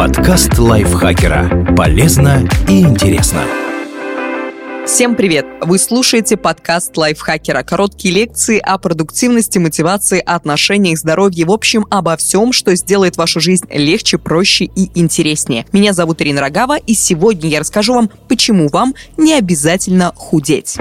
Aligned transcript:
Подкаст 0.00 0.58
лайфхакера. 0.58 1.74
Полезно 1.76 2.48
и 2.66 2.80
интересно. 2.80 3.42
Всем 4.86 5.14
привет! 5.14 5.44
Вы 5.60 5.78
слушаете 5.78 6.38
подкаст 6.38 6.96
лайфхакера. 6.96 7.62
Короткие 7.64 8.14
лекции 8.14 8.58
о 8.58 8.78
продуктивности, 8.78 9.58
мотивации, 9.58 10.18
отношениях, 10.24 10.98
здоровье, 10.98 11.44
в 11.44 11.52
общем, 11.52 11.86
обо 11.90 12.16
всем, 12.16 12.54
что 12.54 12.74
сделает 12.76 13.18
вашу 13.18 13.40
жизнь 13.40 13.66
легче, 13.70 14.16
проще 14.16 14.64
и 14.64 14.90
интереснее. 14.98 15.66
Меня 15.70 15.92
зовут 15.92 16.22
Ирина 16.22 16.40
Рогава, 16.40 16.78
и 16.78 16.94
сегодня 16.94 17.50
я 17.50 17.60
расскажу 17.60 17.92
вам, 17.92 18.10
почему 18.26 18.70
вам 18.70 18.94
не 19.18 19.34
обязательно 19.34 20.14
худеть. 20.16 20.78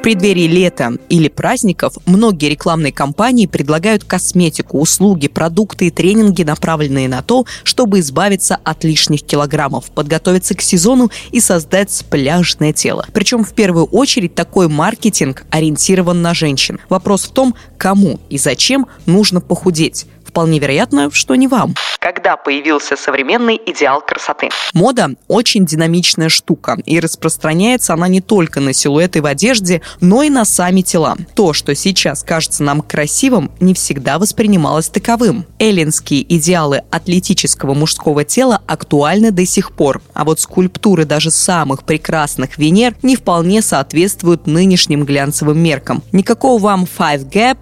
В 0.00 0.02
преддверии 0.02 0.46
лета 0.46 0.94
или 1.10 1.28
праздников 1.28 1.98
многие 2.06 2.48
рекламные 2.48 2.90
кампании 2.90 3.44
предлагают 3.44 4.02
косметику, 4.02 4.80
услуги, 4.80 5.28
продукты 5.28 5.88
и 5.88 5.90
тренинги, 5.90 6.42
направленные 6.42 7.06
на 7.06 7.20
то, 7.20 7.44
чтобы 7.64 8.00
избавиться 8.00 8.58
от 8.64 8.82
лишних 8.82 9.22
килограммов, 9.22 9.90
подготовиться 9.90 10.54
к 10.54 10.62
сезону 10.62 11.10
и 11.32 11.40
создать 11.40 12.02
пляжное 12.08 12.72
тело. 12.72 13.04
Причем 13.12 13.44
в 13.44 13.52
первую 13.52 13.84
очередь 13.84 14.34
такой 14.34 14.68
маркетинг 14.68 15.44
ориентирован 15.50 16.22
на 16.22 16.32
женщин. 16.32 16.80
Вопрос 16.88 17.24
в 17.24 17.32
том, 17.32 17.54
кому 17.76 18.20
и 18.30 18.38
зачем 18.38 18.86
нужно 19.04 19.42
похудеть. 19.42 20.06
Вполне 20.30 20.60
вероятно, 20.60 21.10
что 21.12 21.34
не 21.34 21.48
вам. 21.48 21.74
Когда 21.98 22.36
появился 22.36 22.96
современный 22.96 23.60
идеал 23.66 24.00
красоты? 24.00 24.48
Мода– 24.72 25.10
очень 25.28 25.66
динамичная 25.66 26.28
штука, 26.28 26.78
и 26.86 27.00
распространяется 27.00 27.94
она 27.94 28.06
не 28.06 28.20
только 28.20 28.60
на 28.60 28.72
силуэты 28.72 29.22
в 29.22 29.26
одежде, 29.26 29.82
но 30.00 30.22
и 30.22 30.30
на 30.30 30.44
сами 30.44 30.82
тела. 30.82 31.16
То, 31.34 31.52
что 31.52 31.74
сейчас 31.74 32.22
кажется 32.22 32.62
нам 32.62 32.80
красивым, 32.80 33.50
не 33.58 33.74
всегда 33.74 34.20
воспринималось 34.20 34.88
таковым. 34.88 35.46
Эллинские 35.58 36.22
идеалы 36.36 36.84
атлетического 36.92 37.74
мужского 37.74 38.24
тела 38.24 38.62
актуальны 38.68 39.32
до 39.32 39.44
сих 39.44 39.72
пор, 39.72 40.00
а 40.14 40.24
вот 40.24 40.38
скульптуры 40.38 41.04
даже 41.04 41.32
самых 41.32 41.82
прекрасных 41.82 42.56
Венер 42.56 42.94
не 43.02 43.16
вполне 43.16 43.62
соответствуют 43.62 44.46
нынешним 44.46 45.04
глянцевым 45.04 45.58
меркам. 45.58 46.04
Никакого 46.12 46.62
вам 46.62 46.84
Five 46.84 47.28
Gap, 47.28 47.58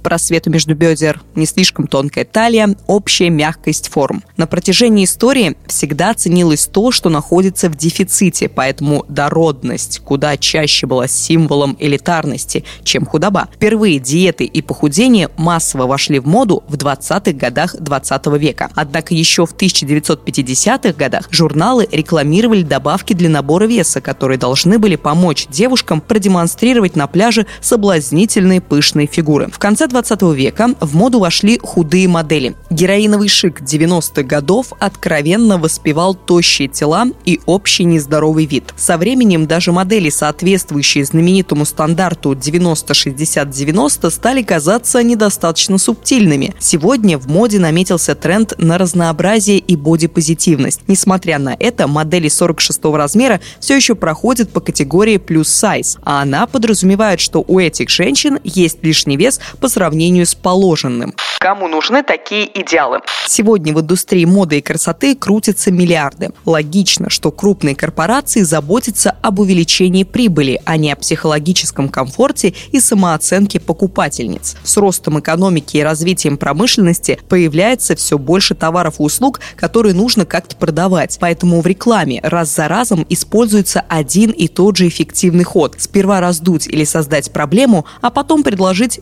просвету 0.00 0.50
между 0.50 0.74
бедер, 0.74 1.20
не 1.34 1.46
слишком 1.46 1.86
тонкая 1.86 2.24
талия, 2.24 2.74
общая 2.86 3.30
мягкость 3.30 3.88
форм. 3.88 4.22
На 4.36 4.46
протяжении 4.46 5.04
истории 5.04 5.56
всегда 5.66 6.14
ценилось 6.14 6.66
то, 6.66 6.90
что 6.90 7.08
находится 7.08 7.68
в 7.68 7.76
дефиците, 7.76 8.48
поэтому 8.48 9.04
дородность 9.08 10.00
куда 10.00 10.36
чаще 10.36 10.86
была 10.86 11.06
символом 11.06 11.76
элитарности, 11.78 12.64
чем 12.84 13.06
худоба. 13.06 13.48
Впервые 13.54 13.98
диеты 13.98 14.44
и 14.44 14.62
похудение 14.62 15.28
массово 15.36 15.86
вошли 15.86 16.18
в 16.18 16.26
моду 16.26 16.62
в 16.68 16.74
20-х 16.74 17.32
годах 17.32 17.76
20 17.78 18.26
века. 18.38 18.70
Однако 18.74 19.14
еще 19.14 19.46
в 19.46 19.54
1950-х 19.54 20.92
годах 20.92 21.28
журналы 21.30 21.88
рекламировали 21.90 22.62
добавки 22.62 23.12
для 23.12 23.28
набора 23.28 23.66
веса, 23.66 24.00
которые 24.00 24.38
должны 24.38 24.78
были 24.78 24.96
помочь 24.96 25.46
девушкам 25.48 26.00
продемонстрировать 26.00 26.96
на 26.96 27.06
пляже 27.06 27.46
соблазнительные 27.60 28.60
пышные 28.60 29.06
фигуры. 29.06 29.48
В 29.50 29.58
конце 29.58 29.86
20 29.90 30.22
века 30.34 30.70
в 30.80 30.94
моду 30.94 31.18
вошли 31.18 31.58
худые 31.60 32.06
модели. 32.06 32.54
Героиновый 32.70 33.28
шик 33.28 33.60
90-х 33.60 34.22
годов 34.22 34.72
откровенно 34.78 35.58
воспевал 35.58 36.14
тощие 36.14 36.68
тела 36.68 37.06
и 37.24 37.40
общий 37.44 37.82
нездоровый 37.84 38.46
вид. 38.46 38.72
Со 38.76 38.96
временем 38.96 39.46
даже 39.46 39.72
модели, 39.72 40.08
соответствующие 40.08 41.04
знаменитому 41.04 41.64
стандарту 41.64 42.34
90-60-90, 42.34 44.10
стали 44.10 44.42
казаться 44.42 45.02
недостаточно 45.02 45.76
субтильными. 45.76 46.54
Сегодня 46.60 47.18
в 47.18 47.26
моде 47.26 47.58
наметился 47.58 48.14
тренд 48.14 48.54
на 48.58 48.78
разнообразие 48.78 49.58
и 49.58 49.74
бодипозитивность. 49.74 50.82
Несмотря 50.86 51.40
на 51.40 51.56
это, 51.58 51.88
модели 51.88 52.28
46 52.28 52.84
размера 52.84 53.40
все 53.58 53.74
еще 53.74 53.96
проходят 53.96 54.50
по 54.50 54.60
категории 54.60 55.16
плюс 55.16 55.48
сайз, 55.48 55.98
а 56.04 56.22
она 56.22 56.46
подразумевает, 56.46 57.18
что 57.18 57.44
у 57.46 57.58
этих 57.58 57.90
женщин 57.90 58.38
есть 58.44 58.78
лишний 58.82 59.16
вес 59.16 59.40
по 59.58 59.68
сравнению 59.68 59.79
сравнению 59.80 60.26
с 60.26 60.34
положенным. 60.34 61.14
Кому 61.38 61.68
нужны 61.68 62.02
такие 62.02 62.46
идеалы? 62.60 62.98
Сегодня 63.26 63.72
в 63.72 63.80
индустрии 63.80 64.26
моды 64.26 64.58
и 64.58 64.60
красоты 64.60 65.14
крутятся 65.14 65.70
миллиарды. 65.70 66.32
Логично, 66.44 67.08
что 67.08 67.30
крупные 67.30 67.74
корпорации 67.74 68.42
заботятся 68.42 69.16
об 69.22 69.38
увеличении 69.38 70.04
прибыли, 70.04 70.60
а 70.66 70.76
не 70.76 70.92
о 70.92 70.96
психологическом 70.96 71.88
комфорте 71.88 72.52
и 72.72 72.78
самооценке 72.78 73.58
покупательниц. 73.58 74.56
С 74.62 74.76
ростом 74.76 75.18
экономики 75.18 75.78
и 75.78 75.82
развитием 75.82 76.36
промышленности 76.36 77.18
появляется 77.30 77.96
все 77.96 78.18
больше 78.18 78.54
товаров 78.54 79.00
и 79.00 79.02
услуг, 79.02 79.40
которые 79.56 79.94
нужно 79.94 80.26
как-то 80.26 80.56
продавать. 80.56 81.16
Поэтому 81.18 81.62
в 81.62 81.66
рекламе 81.66 82.20
раз 82.22 82.54
за 82.54 82.68
разом 82.68 83.06
используется 83.08 83.82
один 83.88 84.30
и 84.30 84.46
тот 84.46 84.76
же 84.76 84.88
эффективный 84.88 85.44
ход. 85.44 85.76
Сперва 85.78 86.20
раздуть 86.20 86.66
или 86.66 86.84
создать 86.84 87.32
проблему, 87.32 87.86
а 88.02 88.10
потом 88.10 88.42
предложить 88.42 89.00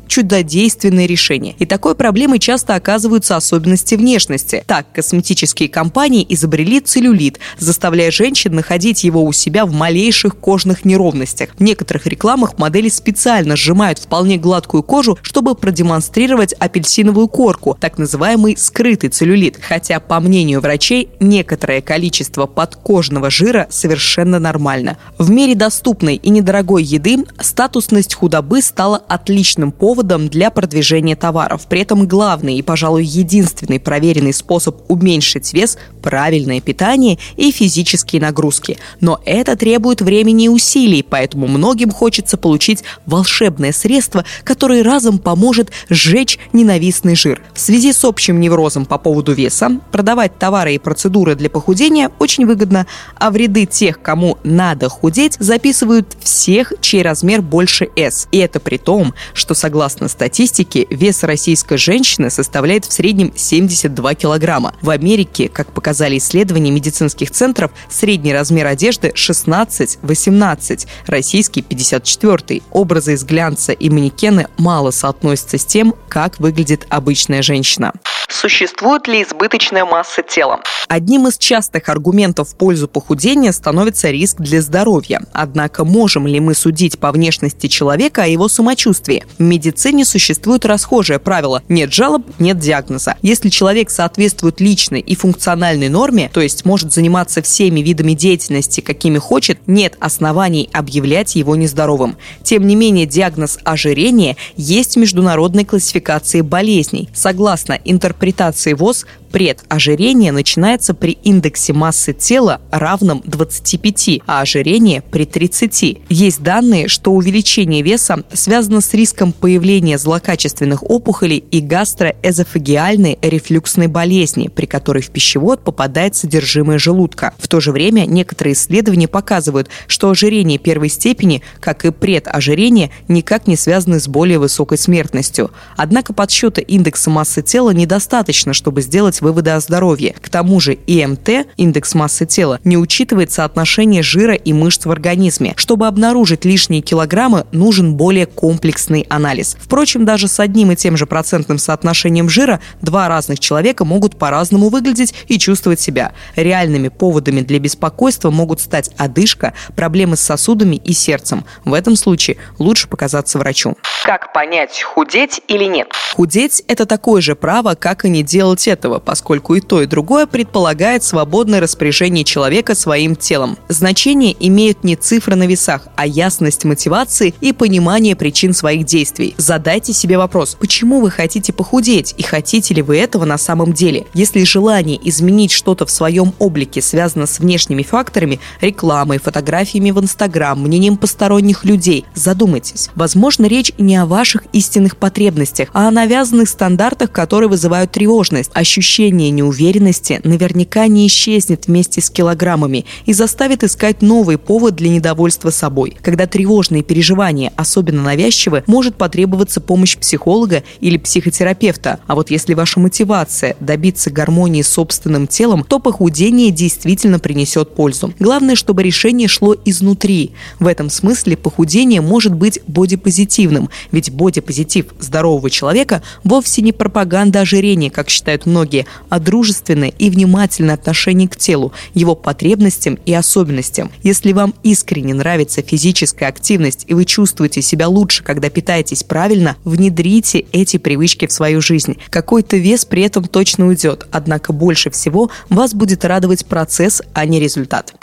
чудодейственное 0.69 1.07
решение. 1.07 1.55
И 1.59 1.67
такой 1.67 1.95
проблемой 1.95 2.39
часто 2.39 2.75
оказываются 2.75 3.37
особенности 3.37 3.95
внешности. 3.95 4.65
Так, 4.67 4.87
косметические 4.93 5.69
компании 5.69 6.27
изобрели 6.29 6.81
целлюлит, 6.81 7.39
заставляя 7.59 8.11
женщин 8.11 8.55
находить 8.55 9.05
его 9.05 9.25
у 9.25 9.33
себя 9.33 9.65
в 9.65 9.73
малейших 9.73 10.37
кожных 10.37 10.85
неровностях. 10.85 11.51
В 11.59 11.63
некоторых 11.63 12.07
рекламах 12.07 12.59
модели 12.59 12.89
специально 12.89 13.57
сжимают 13.57 13.99
вполне 13.99 14.37
гладкую 14.37 14.83
кожу, 14.83 15.19
чтобы 15.23 15.55
продемонстрировать 15.55 16.53
апельсиновую 16.53 17.29
корку, 17.29 17.77
так 17.81 17.99
называемый 17.99 18.57
скрытый 18.57 19.11
целлюлит. 19.11 19.59
Хотя, 19.61 20.01
по 20.01 20.21
мнению 20.21 20.61
врачей, 20.61 21.09
некоторое 21.21 21.81
количество 21.81 22.47
подкожного 22.47 23.31
жира 23.31 23.67
совершенно 23.71 24.39
нормально. 24.39 24.99
В 25.19 25.31
мире 25.31 25.55
доступной 25.55 26.17
и 26.17 26.31
недорогой 26.31 26.83
еды 26.83 27.25
статусность 27.41 28.15
худобы 28.15 28.61
стала 28.61 28.99
отличным 29.09 29.73
поводом 29.73 30.29
для 30.29 30.51
продвижения 30.59 31.15
товаров. 31.15 31.69
При 31.69 31.83
этом 31.83 32.09
главный 32.09 32.57
и, 32.57 32.63
пожалуй, 32.63 33.05
единственный 33.05 33.79
проверенный 33.79 34.33
способ 34.33 34.91
уменьшить 34.91 35.53
вес– 35.55 35.79
правильное 36.03 36.61
питание 36.61 37.17
и 37.37 37.53
физические 37.53 38.21
нагрузки. 38.21 38.77
Но 39.01 39.21
это 39.25 39.55
требует 39.55 40.01
времени 40.01 40.47
и 40.47 40.49
усилий, 40.49 41.05
поэтому 41.09 41.47
многим 41.47 41.93
хочется 41.93 42.37
получить 42.37 42.83
волшебное 43.07 43.71
средство, 43.71 44.25
которое 44.43 44.83
разом 44.83 45.21
поможет 45.21 45.71
сжечь 45.91 46.41
ненавистный 46.53 47.15
жир. 47.15 47.41
В 47.55 47.61
связи 47.61 47.93
с 47.93 48.05
общим 48.05 48.41
неврозом 48.41 48.85
по 48.85 48.99
поводу 48.99 49.35
веса, 49.35 49.81
продавать 49.93 50.41
товары 50.41 50.75
и 50.75 50.79
процедуры 50.79 51.37
для 51.37 51.51
похудения 51.51 52.11
очень 52.19 52.47
выгодно, 52.47 52.89
а 53.17 53.31
вреды 53.31 53.65
тех, 53.67 54.03
кому 54.03 54.39
надо 54.43 54.89
худеть, 54.89 55.37
записывают 55.39 56.17
всех, 56.21 56.73
чей 56.81 57.03
размер 57.03 57.43
больше 57.43 57.91
S. 57.95 58.27
И 58.33 58.39
это 58.39 58.59
при 58.59 58.79
том, 58.79 59.15
что, 59.35 59.55
согласно 59.55 60.09
статистике, 60.09 60.48
вес 60.91 61.23
российской 61.23 61.79
женщины 61.79 62.31
составляет 62.31 62.85
в 62.85 62.93
среднем 62.93 63.33
72 63.35 64.15
килограмма. 64.15 64.75
В 64.81 64.91
Америке, 64.91 65.49
как 65.49 65.73
показали 65.73 66.19
исследования 66.19 66.71
медицинских 66.71 67.31
центров, 67.31 67.71
средний 67.89 68.33
размер 68.33 68.67
одежды 68.67 69.13
16-18, 69.15 70.87
российский 71.07 71.63
54. 71.63 72.63
Образы 72.71 73.15
из 73.15 73.25
глянца 73.25 73.73
и 73.73 73.91
манекены 73.91 74.47
мало 74.57 74.91
соотносятся 74.91 75.59
с 75.59 75.65
тем, 75.65 75.95
как 76.09 76.39
выглядит 76.41 76.87
обычная 76.89 77.43
женщина. 77.43 77.93
Существует 78.29 79.09
ли 79.09 79.23
избыточная 79.23 79.87
масса 79.87 80.23
тела? 80.23 80.61
Одним 80.87 81.29
из 81.29 81.39
частых 81.39 81.89
аргументов 81.89 82.51
в 82.51 82.57
пользу 82.57 82.87
похудения 82.87 83.53
становится 83.53 84.11
риск 84.11 84.39
для 84.39 84.61
здоровья. 84.61 85.23
Однако 85.33 85.85
можем 85.87 86.27
ли 86.27 86.39
мы 86.39 86.55
судить 86.55 86.99
по 86.99 87.11
внешности 87.11 87.69
человека 87.69 88.25
о 88.25 88.27
его 88.27 88.49
самочувствии? 88.49 89.25
В 89.39 89.43
медицине 89.43 90.05
существует 90.05 90.67
расхожее 90.67 91.19
правило 91.19 91.63
«нет 91.71 91.93
жалоб, 91.93 92.27
нет 92.39 92.59
диагноза». 92.59 93.17
Если 93.23 93.49
человек 93.49 93.89
соответствует 93.89 94.61
личной 94.61 95.01
и 95.01 95.17
функциональной 95.17 95.89
норме, 95.89 96.31
то 96.33 96.43
есть 96.43 96.67
может 96.67 96.93
заниматься 96.93 97.41
всеми 97.41 97.81
видами 97.81 98.13
деятельности, 98.13 98.83
какими 98.83 99.17
хочет, 99.17 99.59
нет 99.67 99.97
оснований 100.01 100.69
объявлять 100.75 101.35
его 101.35 101.57
нездоровым. 101.57 102.19
Тем 102.43 102.67
не 102.67 102.77
менее, 102.77 103.07
диагноз 103.07 103.59
ожирения 103.65 104.37
есть 104.57 104.97
в 104.97 104.99
международной 104.99 105.65
классификации 105.65 106.43
болезней. 106.43 107.09
Согласно 107.15 107.79
интерпретации 107.85 108.18
интерпретации 108.19 108.73
ВОЗ 108.73 109.07
предожирение 109.31 110.33
начинается 110.33 110.95
при 110.95 111.13
индексе 111.23 111.73
массы 111.73 112.13
тела 112.13 112.61
равном 112.71 113.23
25, 113.25 114.23
а 114.27 114.41
ожирение 114.41 115.03
при 115.03 115.25
30. 115.25 116.01
Есть 116.09 116.43
данные, 116.43 116.89
что 116.89 117.13
увеличение 117.13 117.83
веса 117.83 118.25
связано 118.33 118.81
с 118.81 118.93
риском 118.95 119.33
появления 119.33 119.99
злокачественных 119.99 120.83
опухолей 120.83 121.45
и 121.51 121.61
гастроэзофагиальной 121.61 123.19
рефлюксной 123.21 123.87
болезни, 123.87 124.49
при 124.49 124.67
которой 124.67 125.03
в 125.03 125.11
пищевод 125.11 125.63
попадает 125.63 126.17
содержимое 126.17 126.79
желудка. 126.79 127.35
В 127.39 127.49
то 127.49 127.61
же 127.61 127.73
время 127.73 128.07
некоторые 128.07 128.55
исследования 128.55 129.09
показывают, 129.09 129.69
что 129.87 130.11
ожирение 130.11 130.59
первой 130.59 130.89
степени, 130.89 131.43
как 131.61 131.85
и 131.85 131.91
предожирение, 131.91 132.91
никак 133.09 133.47
не 133.47 133.57
связаны 133.57 134.01
с 134.01 134.09
более 134.09 134.39
высокой 134.39 134.79
смертностью. 134.79 135.51
Однако 135.77 136.13
подсчета 136.13 136.61
индекса 136.61 137.11
массы 137.11 137.43
тела 137.43 137.71
недостаточно, 137.71 138.08
чтобы 138.53 138.83
сделать 138.83 139.21
выводы 139.21 139.51
о 139.51 139.61
здоровье. 139.61 140.15
К 140.21 140.29
тому 140.29 140.61
же 140.61 140.75
ИМТ, 140.75 141.49
индекс 141.57 141.95
массы 141.95 142.27
тела, 142.27 142.61
не 142.65 142.77
учитывает 142.77 143.31
соотношение 143.31 144.03
жира 144.03 144.35
и 144.35 144.53
мышц 144.53 144.87
в 144.87 144.91
организме. 144.91 145.55
Чтобы 145.57 145.87
обнаружить 145.87 146.45
лишние 146.45 146.83
килограммы, 146.83 147.47
нужен 147.53 147.95
более 147.95 148.27
комплексный 148.27 149.07
анализ. 149.09 149.57
Впрочем, 149.61 150.05
даже 150.05 150.29
с 150.29 150.41
одним 150.41 150.73
и 150.73 150.77
тем 150.77 150.97
же 150.97 151.07
процентным 151.07 151.59
соотношением 151.59 152.29
жира 152.29 152.61
два 152.81 153.09
разных 153.09 153.41
человека 153.41 153.85
могут 153.85 154.17
по-разному 154.17 154.69
выглядеть 154.69 155.15
и 155.29 155.39
чувствовать 155.39 155.81
себя. 155.81 156.13
Реальными 156.37 156.89
поводами 156.89 157.41
для 157.41 157.59
беспокойства 157.59 158.31
могут 158.31 158.61
стать 158.61 158.91
одышка, 158.97 159.53
проблемы 159.77 160.17
с 160.17 160.21
сосудами 160.21 160.77
и 160.77 160.93
сердцем. 160.93 161.45
В 161.65 161.75
этом 161.75 161.97
случае 161.97 162.39
лучше 162.59 162.89
показаться 162.89 163.39
врачу. 163.39 163.77
Как 164.05 164.33
понять, 164.33 164.83
худеть 164.83 165.41
или 165.49 165.65
нет? 165.65 165.89
Худеть– 166.15 166.63
это 166.69 166.87
такое 166.87 167.21
же 167.21 167.35
право, 167.35 167.75
как 167.75 167.98
и 168.05 168.09
не 168.09 168.23
делать 168.23 168.69
этого, 168.69 168.99
поскольку 168.99 169.55
и 169.55 169.61
то, 169.61 169.83
и 169.83 169.87
другое 169.87 170.27
предполагает 170.27 171.05
свободное 171.05 171.61
распоряжение 171.61 172.25
человека 172.25 172.75
своим 172.75 173.17
телом. 173.17 173.59
Значение 173.69 174.37
имеют 174.39 174.85
не 174.85 174.97
цифры 174.97 175.35
на 175.37 175.47
весах, 175.47 175.89
а 175.97 176.07
ясность 176.07 176.65
мотивации 176.65 177.35
и 177.41 177.53
понимание 177.53 178.17
причин 178.17 178.55
своих 178.55 178.85
действий. 178.85 179.35
Задайте 179.37 179.93
себе 179.93 180.19
вопрос, 180.19 180.57
почему 180.59 181.01
вы 181.01 181.11
хотите 181.11 181.53
похудеть 181.53 182.15
и 182.17 182.23
хотите 182.23 182.75
ли 182.75 182.83
вы 182.83 182.99
этого 182.99 183.25
на 183.25 183.39
самом 183.39 183.73
деле? 183.73 184.07
Если 184.15 184.45
желание 184.45 184.99
изменить 185.09 185.53
что-то 185.53 185.87
в 185.87 185.91
своем 185.91 186.35
облике 186.39 186.83
связано 186.83 187.27
с 187.27 187.39
внешними 187.39 187.83
факторами, 187.83 188.41
рекламой, 188.61 189.19
фотографиями 189.19 189.91
в 189.91 190.01
Инстаграм, 190.01 190.61
мнением 190.61 190.97
посторонних 190.97 191.65
людей, 191.65 192.05
задумайтесь. 192.15 192.91
Возможно, 192.95 193.47
речь 193.47 193.73
не 193.79 193.97
о 193.97 194.07
ваших 194.07 194.45
истинных 194.53 194.97
потребностях, 194.97 195.69
а 195.73 195.89
о 195.89 195.91
навязанных 195.91 196.49
стандартах, 196.49 197.11
которые 197.11 197.49
вызывают 197.49 197.88
тревожность. 197.93 198.51
Ощущение 198.55 199.31
неуверенности 199.31 200.21
наверняка 200.25 200.87
не 200.87 201.07
исчезнет 201.07 201.67
вместе 201.67 202.01
с 202.01 202.11
килограммами 202.11 202.85
и 203.07 203.13
заставит 203.13 203.65
искать 203.65 204.03
новый 204.03 204.39
повод 204.39 204.75
для 204.75 204.91
недовольства 204.91 205.51
собой. 205.51 205.97
Когда 206.03 206.27
тревожные 206.27 206.83
переживания 206.83 207.53
особенно 207.57 208.03
навязчивы, 208.03 208.65
может 208.67 208.97
потребоваться 208.97 209.61
помощь 209.61 209.97
психолога 209.97 210.63
или 210.81 210.97
психотерапевта. 210.97 212.01
А 212.07 212.15
вот 212.15 212.31
если 212.31 212.55
ваша 212.55 212.81
мотивация 212.81 213.57
добиться 213.61 214.11
гармонии 214.11 214.63
с 214.63 214.69
собственным 214.69 215.27
телом, 215.27 215.65
то 215.65 215.79
похудение 215.79 216.51
действительно 216.51 217.19
принесет 217.19 217.75
пользу. 217.75 218.13
Главное, 218.19 218.55
чтобы 218.57 218.83
решение 218.83 219.29
шло 219.29 219.55
изнутри. 219.65 220.33
В 220.59 220.67
этом 220.67 220.91
смысле 220.91 221.37
похудение 221.37 222.01
может 222.01 222.35
быть 222.35 222.61
бодипозитивным, 222.67 223.71
ведь 223.93 224.11
бодипозитив 224.11 224.87
здорового 225.01 225.51
человека 225.51 226.03
вовсе 226.25 226.63
не 226.63 226.73
пропаганда 226.73 227.41
ожирения, 227.41 227.78
как 227.87 228.11
считают 228.11 228.47
многие, 228.47 228.87
а 229.09 229.21
дружественное 229.21 229.93
и 229.99 230.11
внимательное 230.11 230.75
отношение 230.75 231.29
к 231.29 231.37
телу, 231.37 231.73
его 231.95 232.17
потребностям 232.17 232.99
и 233.07 233.15
особенностям. 233.15 233.91
Если 234.03 234.33
вам 234.33 234.55
искренне 234.65 235.15
нравится 235.15 235.63
физическая 235.63 236.29
активность 236.29 236.85
и 236.89 236.95
вы 236.95 237.05
чувствуете 237.05 237.63
себя 237.63 237.89
лучше, 237.89 238.25
когда 238.25 238.51
питаетесь 238.51 239.05
правильно, 239.05 239.57
внедрите 239.65 240.45
эти 240.53 240.77
привычки 240.77 241.27
в 241.27 241.33
свою 241.33 241.61
жизнь. 241.61 241.99
Какой-то 242.11 242.57
вес 242.57 242.85
при 242.85 243.03
этом 243.03 243.25
точно 243.25 243.69
уйдет, 243.69 244.07
однако 244.11 244.53
больше 244.53 244.91
всего 244.91 245.31
вас 245.49 245.75
будет 245.75 246.05
радовать 246.05 246.45
процесс, 246.45 247.01
а 247.15 247.25
не 247.25 247.39
результат. 247.39 247.95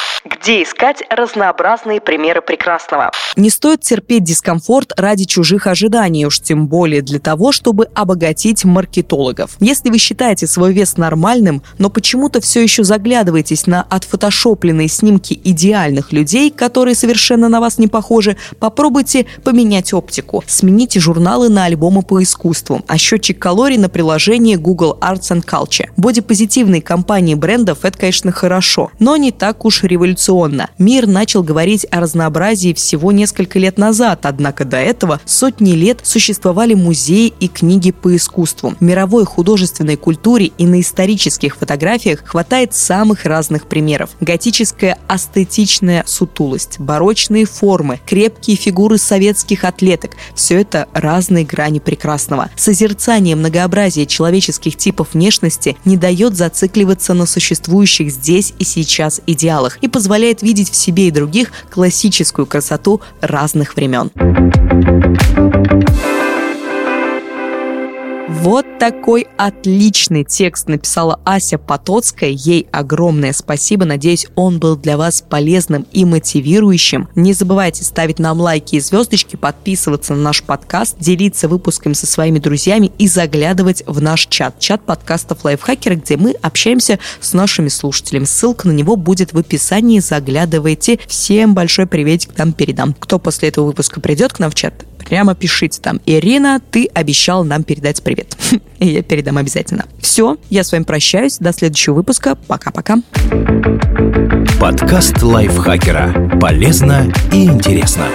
Где 0.46 0.62
искать 0.62 1.02
разнообразные 1.10 2.00
примеры 2.00 2.40
прекрасного? 2.40 3.10
Не 3.36 3.50
стоит 3.50 3.82
терпеть 3.82 4.24
дискомфорт 4.24 4.94
ради 4.96 5.24
чужих 5.24 5.66
ожиданий, 5.66 6.28
уж 6.28 6.40
тем 6.40 6.68
более 6.68 7.02
для 7.02 7.18
того, 7.18 7.52
чтобы 7.52 7.90
обогатить 7.96 8.64
маркетологов. 8.64 9.58
Если 9.60 9.90
вы 9.90 9.98
считаете 9.98 10.46
свой 10.46 10.72
вес 10.72 10.98
нормальным, 10.98 11.64
но 11.80 11.90
почему-то 11.90 12.42
все 12.42 12.62
еще 12.62 12.84
заглядываетесь 12.84 13.66
на 13.66 13.88
отфотошопленные 13.90 14.88
снимки 14.88 15.34
идеальных 15.44 16.14
людей, 16.14 16.52
которые 16.52 16.94
совершенно 16.94 17.50
на 17.50 17.60
вас 17.60 17.80
не 17.80 17.88
похожи, 17.88 18.38
попробуйте 18.60 19.26
поменять 19.44 19.96
оптику. 19.96 20.44
Смените 20.46 21.00
журналы 21.00 21.50
на 21.50 21.66
альбомы 21.66 22.04
по 22.04 22.22
искусству, 22.22 22.84
а 22.88 23.00
счетчик 23.00 23.40
калорий 23.40 23.80
на 23.80 23.90
приложение 23.90 24.58
Google 24.58 24.96
Arts 25.02 25.36
and 25.36 25.44
Culture. 25.44 25.90
Бодипозитивные 25.98 26.84
компании 26.84 27.34
брендов– 27.34 27.80
это, 27.82 27.98
конечно, 27.98 28.32
хорошо, 28.32 28.92
но 29.00 29.18
не 29.18 29.32
так 29.32 29.66
уж 29.66 29.82
революционно. 29.82 30.35
Мир 30.78 31.08
начал 31.08 31.44
говорить 31.44 31.86
о 31.90 32.02
разнообразии 32.02 32.74
всего 32.74 33.12
несколько 33.12 33.58
лет 33.58 33.78
назад, 33.78 34.26
однако 34.26 34.66
до 34.66 34.78
этого 34.78 35.22
сотни 35.26 35.72
лет 35.72 36.00
существовали 36.04 36.74
музеи 36.74 37.34
и 37.40 37.48
книги 37.48 37.92
по 37.92 38.16
искусству. 38.16 38.76
В 38.80 38.82
мировой 38.82 39.26
художественной 39.26 39.96
культуре 39.96 40.52
и 40.58 40.68
на 40.68 40.82
исторических 40.82 41.56
фотографиях 41.58 42.24
хватает 42.26 42.74
самых 42.74 43.26
разных 43.26 43.68
примеров. 43.68 44.10
Готическая 44.20 44.98
астетичная 45.08 46.04
сутулость, 46.06 46.80
барочные 46.80 47.46
формы, 47.46 48.00
крепкие 48.06 48.58
фигуры 48.58 48.98
советских 48.98 49.64
атлеток– 49.64 50.12
все 50.36 50.60
это 50.60 50.88
разные 50.94 51.46
грани 51.46 51.80
прекрасного. 51.80 52.50
Созерцание 52.58 53.36
многообразия 53.36 54.06
человеческих 54.06 54.76
типов 54.76 55.14
внешности 55.14 55.78
не 55.86 55.96
дает 55.98 56.36
зацикливаться 56.36 57.14
на 57.14 57.26
существующих 57.26 58.12
здесь 58.12 58.54
и 58.60 58.66
сейчас 58.66 59.22
идеалах 59.26 59.78
и 59.82 59.88
позволяет 59.88 60.25
видеть 60.42 60.72
в 60.72 60.76
себе 60.76 61.08
и 61.08 61.12
других 61.12 61.52
классическую 61.70 62.46
красоту 62.46 63.02
разных 63.22 63.76
времен. 63.76 64.12
Вот 68.28 68.80
такой 68.80 69.28
отличный 69.38 70.24
текст 70.24 70.68
написала 70.68 71.20
Ася 71.26 71.60
Потоцкая. 71.60 72.32
Ей 72.32 72.68
огромное 72.72 73.34
спасибо. 73.34 73.86
Надеюсь, 73.86 74.26
он 74.36 74.58
был 74.58 74.76
для 74.76 74.98
вас 74.98 75.22
полезным 75.22 75.86
и 75.92 76.06
мотивирующим. 76.06 77.08
Не 77.14 77.34
забывайте 77.34 77.84
ставить 77.84 78.18
нам 78.18 78.40
лайки 78.42 78.76
и 78.76 78.80
звездочки, 78.80 79.36
подписываться 79.36 80.16
на 80.16 80.24
наш 80.24 80.42
подкаст, 80.42 80.98
делиться 80.98 81.48
выпусками 81.48 81.94
со 81.94 82.08
своими 82.08 82.40
друзьями 82.40 82.92
и 82.98 83.08
заглядывать 83.08 83.84
в 83.86 84.02
наш 84.02 84.26
чат. 84.26 84.60
Чат 84.60 84.82
подкастов 84.82 85.46
Лайфхакера, 85.46 85.94
где 85.94 86.18
мы 86.18 86.32
общаемся 86.42 86.98
с 87.22 87.34
нашими 87.34 87.68
слушателями. 87.68 88.26
Ссылка 88.26 88.68
на 88.68 88.72
него 88.72 88.96
будет 88.96 89.34
в 89.34 89.38
описании. 89.38 90.00
Заглядывайте. 90.00 91.00
Всем 91.08 91.54
большой 91.54 91.86
приветик 91.86 92.34
там 92.34 92.54
передам. 92.54 92.96
Кто 93.00 93.20
после 93.20 93.50
этого 93.50 93.68
выпуска 93.68 94.02
придет 94.02 94.34
к 94.34 94.40
нам 94.40 94.50
в 94.50 94.56
чат, 94.56 94.74
прямо 94.98 95.36
пишите 95.36 95.80
там. 95.80 96.02
Ирина, 96.06 96.60
ты 96.72 96.88
обещал 96.88 97.44
нам 97.44 97.64
передать 97.64 98.02
привет. 98.16 98.38
И 98.80 98.88
я 98.88 99.04
передам 99.04 99.38
обязательно. 99.38 99.86
Все, 100.00 100.38
я 100.50 100.64
с 100.64 100.72
вами 100.72 100.84
прощаюсь. 100.84 101.38
До 101.38 101.54
следующего 101.54 101.96
выпуска. 101.96 102.36
Пока-пока. 102.36 102.98
Подкаст 104.60 105.22
лайфхакера. 105.22 106.38
Полезно 106.40 107.12
и 107.32 107.46
интересно. 107.46 108.08